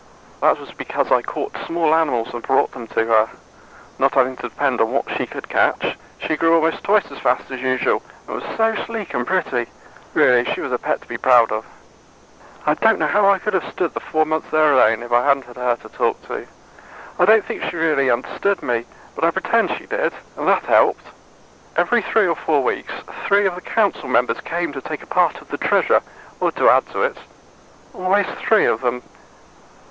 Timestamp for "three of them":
28.41-29.03